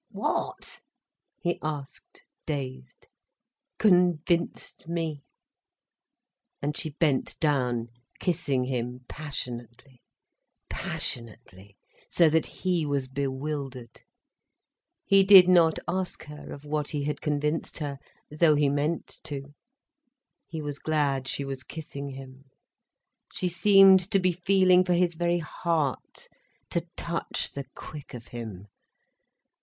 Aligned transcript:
"What?" 0.09 0.79
he 1.37 1.59
asked, 1.61 2.23
dazed. 2.47 3.05
"Convinced 3.77 4.87
me." 4.89 5.21
And 6.59 6.75
she 6.75 6.89
bent 6.99 7.39
down, 7.39 7.89
kissing 8.19 8.63
him 8.63 9.05
passionately, 9.07 10.01
passionately, 10.71 11.77
so 12.09 12.31
that 12.31 12.47
he 12.47 12.83
was 12.83 13.07
bewildered. 13.07 14.01
He 15.05 15.23
did 15.23 15.47
not 15.47 15.77
ask 15.87 16.23
her 16.23 16.51
of 16.51 16.65
what 16.65 16.89
he 16.89 17.03
had 17.03 17.21
convinced 17.21 17.77
her, 17.77 17.99
though 18.31 18.55
he 18.55 18.69
meant 18.69 19.19
to. 19.25 19.53
He 20.47 20.63
was 20.63 20.79
glad 20.79 21.27
she 21.27 21.45
was 21.45 21.61
kissing 21.61 22.09
him. 22.09 22.45
She 23.35 23.47
seemed 23.49 23.99
to 24.09 24.17
be 24.17 24.31
feeling 24.31 24.83
for 24.83 24.93
his 24.93 25.13
very 25.13 25.37
heart 25.37 26.27
to 26.71 26.87
touch 26.97 27.51
the 27.51 27.65
quick 27.75 28.15
of 28.15 28.29
him. 28.29 28.65